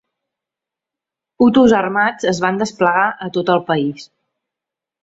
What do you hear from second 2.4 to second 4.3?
van desplegar a tot el país.